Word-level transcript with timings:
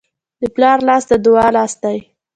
د 0.41 0.43
پلار 0.55 0.77
لاس 0.87 1.03
د 1.11 1.13
دعا 1.25 1.47
لاس 1.57 1.73
دی. 1.83 1.97